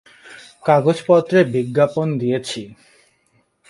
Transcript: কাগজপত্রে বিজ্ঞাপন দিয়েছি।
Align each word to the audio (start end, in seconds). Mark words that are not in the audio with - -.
কাগজপত্রে 0.65 1.39
বিজ্ঞাপন 1.53 2.07
দিয়েছি। 2.17 2.61